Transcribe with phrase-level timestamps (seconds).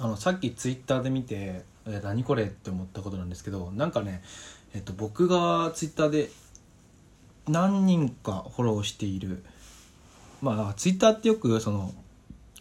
[0.00, 4.22] あのさっきツイッターで見てえ何これって思ったことなんですけどなんかね、
[4.74, 6.30] えっと、僕がツイッターで
[7.48, 9.44] 何人かフォローしている
[10.42, 11.92] まあツイッターってよくその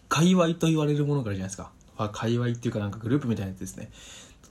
[0.07, 3.89] 界隈と言われるものがあるじゃないですか、まあ、界隈っていうかなんかグループみたいなやつですね。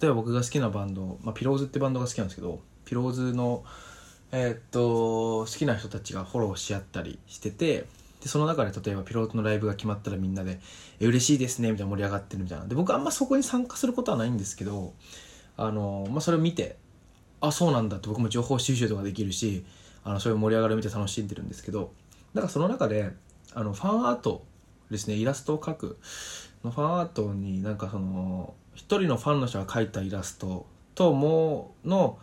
[0.01, 3.65] 例えば僕が好きなバンド、まあ、ピローズってバンドが好きなんですけどピローズの
[4.33, 7.87] えーっと好きな人たちがフォローし合ったりしてて
[8.25, 10.59] でその中で例えばピローズのライブが決まったらみんなで
[10.99, 12.65] 「え嬉しいですね」みたいな盛り上がってるみたいな。
[12.65, 14.95] で僕あんまそこに参加することはないんですけど
[15.59, 16.79] あの、まあ、それを見て
[17.43, 19.67] あそうなんだって僕も情報収集とかできるし
[20.05, 21.93] あのそういう盛り上がりを見て楽しんでるんですけど
[22.33, 23.13] だからその中で
[23.53, 24.43] あのファンアート
[24.91, 25.99] ですねイラストを描く
[26.65, 32.19] のファンアートになんかその一人のファンの人が描いたイラストともの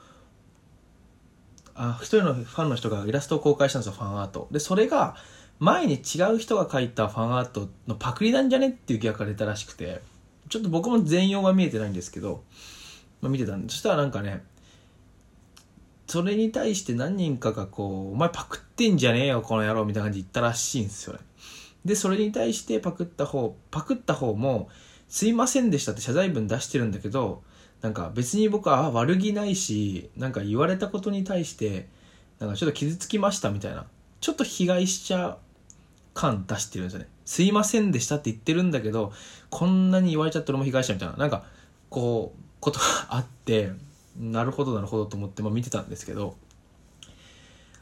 [1.76, 4.48] あ一人のファンの人がイラストを公開したんですよファンアート。
[4.52, 5.16] でそれが
[5.60, 10.02] 前に違う人が描いたファンアートのパクリなんじゃねっていう疑惑が出たらしくて
[10.50, 12.44] ちょっと僕も全容が見えてないんですけど、
[13.22, 14.44] まあ、見てたんでそしたらなんかね
[16.08, 21.20] それに対して何人かがこう「お前パクってんじゃねえよこの野郎」みたいな感じで言ったらしいんですよね。
[21.86, 24.70] でそれに対してパクった方パクった方も
[25.12, 27.44] 「すいませんでした」って謝罪文出してるんだけど
[27.82, 31.90] なんか別に僕は悪気ないしなんか言われたことに対して
[32.40, 33.86] なんかちょっと傷つきましたみたいな
[34.22, 35.38] ちょっと被害者
[36.14, 37.10] 感出してるんですよね。
[37.26, 39.12] すいませんでしたって言ってるんだけど
[39.50, 41.44] こんなに言われちゃって俺も被害者みたいななんか
[41.90, 43.72] こうことがあって
[44.18, 46.36] なるほどなるほどと思って、まあ、見てたんですけど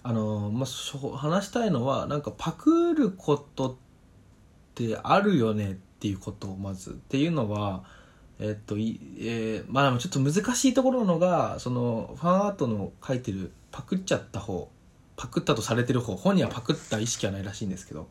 [0.04, 3.76] あのまあ話したいのはなんかパクることっ
[4.76, 6.92] てあるよねってっていうことをまず。
[6.92, 7.84] っていうのは
[8.40, 14.72] えっといえー、まあちょっと難しいところのがそのファンアートの描いてるパクっちゃった方
[15.18, 18.08] パクったとされてる方本人はパクった意識はないらしいんですけど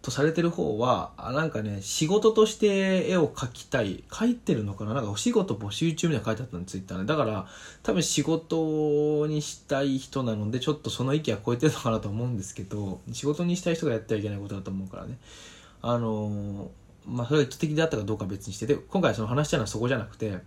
[0.00, 4.94] とされてる方はあなんかね仕事として絵を描きたい描いてるのかな？
[4.94, 7.48] なんかお仕事募集中みたいな書いてあったのツイッターねだから
[7.82, 15.18] 多分仕事にしたい人なのでちょっとその域は超えてるのかなと思うんですけど仕事にしたい人がやってはいけないことだと思うからね。
[15.82, 16.68] あのー
[17.08, 20.38] まあ、それ意図的であったかどうか別にしてで今回その話したのはそこじゃなくて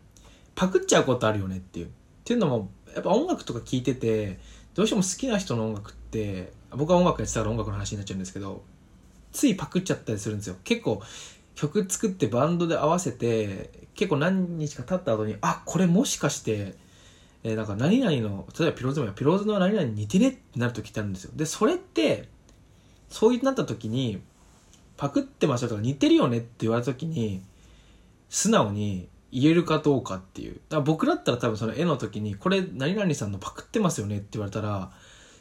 [0.55, 1.87] パクっちゃうことあるよねっていう。
[1.87, 1.89] っ
[2.23, 4.39] ていうのもやっぱ音楽とか聴いてて
[4.75, 8.63] どうしても好きな人の音楽って僕は音楽やってたら音楽の話になっちゃうんですけど
[9.31, 10.55] ついパクっちゃったりするんですよ。
[10.63, 11.01] 結構
[11.55, 16.75] 曲作ってバンドで合わせて結構何日か経った後にあこれもしかして
[17.43, 21.31] えー、なんか何々の例えばピローズもピローズの何々に似てねってなる時ってあるんですよ。
[21.35, 22.27] でそれって
[23.09, 24.21] そうなった時に
[25.01, 27.41] パクってますよとか似てるよねって言われた時に
[28.29, 30.53] 素直に言えるかどうかっていう。
[30.53, 34.91] だから僕だったら多分その絵の時にこれ何々さんのパクってますよねって言われたら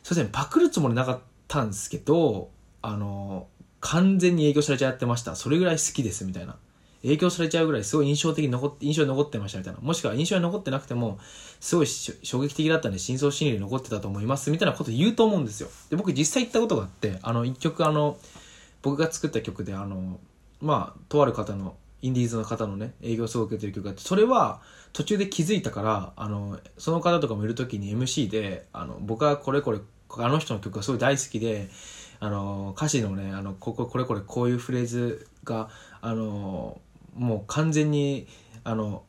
[0.02, 2.48] すいませんパクるつもりなかったんですけど
[2.80, 3.48] あの
[3.80, 5.36] 完全に影響されちゃってました。
[5.36, 6.56] それぐらい好きですみたいな。
[7.02, 9.80] 影響されちゃうぐらいすごい印象的に残って印象に残ってましたみたいな。
[9.80, 11.18] もしくは印象に残ってなくても
[11.60, 15.68] すごい衝撃的だったんで深層心理に残ってたと思いますみたいなこと言うと思うんですよ。
[15.90, 18.16] で僕実際言ったことがあってあの一曲あの
[18.82, 20.18] 僕が作った曲であの
[20.60, 24.60] まあとある方のインディーズの方のね営業すごく受けてる曲があってそれは
[24.92, 29.80] 途中で気づいたからあのその方とかもいる時に MC であの僕はこれこれ
[30.18, 31.68] あの人の曲がすごい大好きで
[32.18, 35.68] あの歌詞のねあのこここれこれこういうフレーズが
[36.00, 36.80] あの
[37.14, 38.26] もう完全に
[38.64, 39.04] あの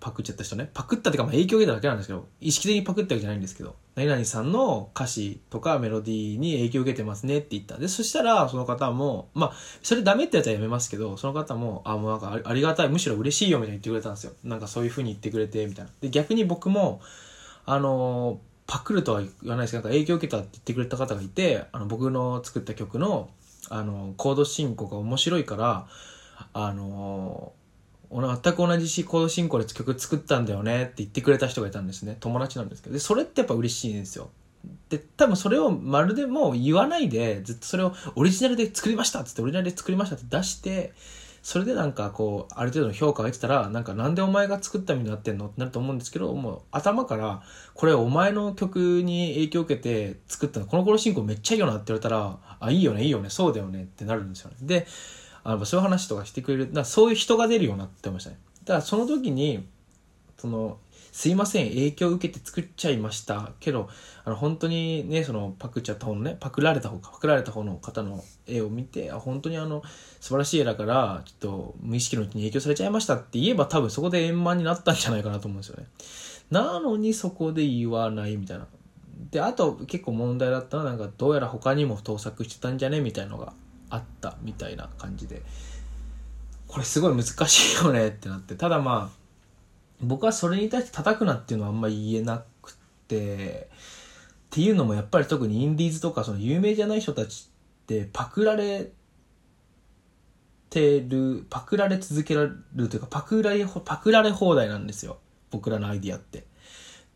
[0.00, 0.70] パクっちゃった人ね。
[0.72, 3.74] パクったっていうかまあ影響を受けただけなんですけど意識的にパクったわけじゃないんですけど。
[3.96, 7.78] 何々さんの歌詞とかメロディーに影響を受けてますねって言った。
[7.78, 9.52] でそしたらその方もまあ
[9.82, 14.34] それダメってやつはやめますけどその方もあもうなんかありがたいむしろ嬉しいよみたいに言ってくれたんですよ。
[14.44, 17.00] なんかそういうふうに言ってくれてみたいなで逆に僕も
[17.64, 23.30] あのパクるとは言わないですけどなんか影響を受けたって言ってくれた方がいてあの僕の作った曲の
[23.70, 25.86] あのコード進行が面白いから
[26.52, 27.52] あの
[28.10, 32.16] 全く同じコード進行で曲作ったんだよねって言ってくれた人がいたんですね。
[32.20, 32.94] 友達なんですけど。
[32.94, 34.30] でそれってやっぱ嬉しいんですよ。
[34.88, 40.92] で多分それをまるでもう言わないでずっとそれをオリジナルで作りましたっつってオリジナルで作りましたって出して
[41.42, 47.42] それでなんかこうある程度の評価が得てたらなんかなんでお前が作ったみたいになってんのってなると思うんですけどもう頭から
[47.74, 54.56] これお前の曲に影響を受けて作ったのこの頃進行めっちゃいいよなって言われたらあいいよねいいよねそうだよねってなるんですよね。
[54.62, 54.88] で
[55.48, 58.38] あのそういう話とかしてくれるだそういう人が出るようになってましたね。
[58.64, 59.64] だからその時に
[60.38, 60.78] その
[61.12, 63.52] すいません影響を受けて作っちゃいました。
[63.60, 63.88] けど
[64.24, 69.82] あの本当にねそのパクっちゃった方のねパクられた方かパクられた方の方の絵を見てあ本当にあの
[70.20, 75.86] 素晴らしい絵だからちょっと無意識のうちに影響されちゃいましたって言えば多分そこで円満になったんじゃないかなと思うんですよね。
[76.50, 78.66] なのにそこで言わないみたいな。
[79.30, 83.00] であと結構問題だったのはなんかどうやら他にも盗作してたんじゃね？
[83.00, 83.54] みたいのが
[83.90, 85.42] あったみたいな感じで。
[86.68, 88.56] これすごい難しいよねってなって。
[88.56, 89.16] ただまあ
[90.00, 92.74] 僕はそれに対して叩くなっていうのはあんま言えなく
[93.08, 93.68] て。
[94.46, 97.50] っていうのもやっぱり特にインディーズとかその有名じゃない人たち
[97.82, 98.90] ってパクられ
[100.70, 105.18] てるパクられ続けられるというかパクられパクられ放題なんですよ。
[105.50, 106.44] 僕らのアイディアって。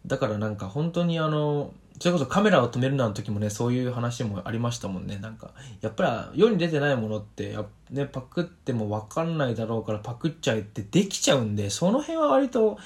[0.06, 5.18] だからなんか本当にあのそれこそカメラを止めるなの時もねそういう話もありましたもんね。
[5.18, 5.50] なんか
[5.82, 7.54] やっぱり世に出てないものって、
[7.90, 12.78] ね、パクっても分かんないだろうからパクっちゃえってできちゃうんでその辺は割と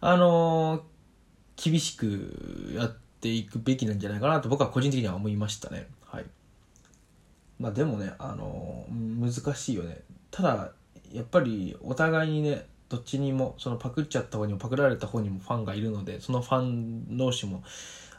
[0.00, 5.86] あのー、厳しくやっていくべきなんじゃないかなと僕は個人的には思いましたね。
[6.04, 6.24] はい。
[7.60, 10.00] まあでもねあのー、難しいよね。
[10.32, 10.72] ただ
[11.12, 17.62] やっぱりお互いにねどっちにもそのパクっちゃった方にもパクられた方にもファンがいるのでそのファン同士も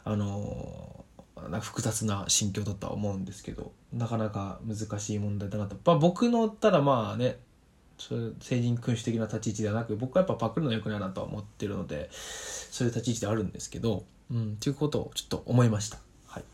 [0.04, 1.04] あの
[1.48, 7.38] な複雑な心境だとは思うんですけどなかなか難しい問題だなと、まあ、僕のただまあね
[7.98, 15.98] それ成人君主的な立ち位置ではなく僕はやっぱパクるのよくないなとは思ってるのでそういう立ち位置であるんですけどうんということをちょっと思いました。
[16.26, 16.44] はい。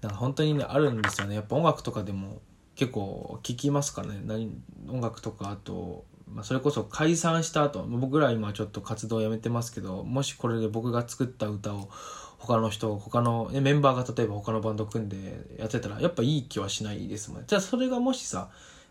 [0.00, 1.34] だから本当にねあるんですよね。
[1.34, 2.40] やっぱ音楽とかでも
[2.74, 4.20] 結構聞きますからね。
[4.24, 11.88] 何音楽とかあとまあ、それこそ解散した後僕ら今ちょっと活動をやめてますけどもしこれで僕が作った歌を
[12.40, 17.44] 他の人他の、ね、メンバーが例えば他のバンド組んでやってたらやっぱいい気はしないですもんね。
[17.46, 18.48] じゃあそれがもしさ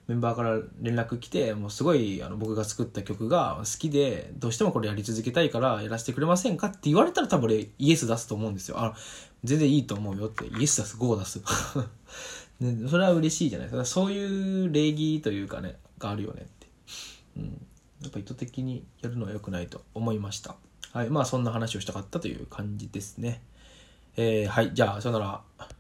[0.08, 8.80] メンバーから連絡来てもうすごいあの僕が作った曲が好きでどうしてもこれやり続けたいからやらせてくれませんかって言われたら多分俺イエス出すと思うんですよ。
[8.80, 8.96] あ
[9.44, 10.46] 全然いいと思うよって。
[10.46, 11.42] イエス出すゴー出す。
[12.60, 13.86] ね、それは嬉しいじゃないですか。
[13.86, 16.68] そういう礼儀というかねがあるよねって。
[17.38, 17.44] うん。
[18.02, 20.56] やっぱ意図的にやるのは良くないと思いました。
[20.92, 21.10] はい。
[21.10, 23.42] まあ、そんな話をしたかったという感じですね。
[24.18, 24.74] えー、はい。
[24.74, 25.42] じゃあ、さよなら。